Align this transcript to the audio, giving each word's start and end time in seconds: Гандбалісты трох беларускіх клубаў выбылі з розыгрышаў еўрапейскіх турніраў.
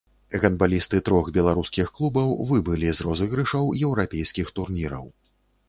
Гандбалісты 0.43 1.01
трох 1.09 1.29
беларускіх 1.35 1.91
клубаў 1.99 2.33
выбылі 2.53 2.89
з 3.01 3.09
розыгрышаў 3.11 3.71
еўрапейскіх 3.85 4.47
турніраў. 4.61 5.05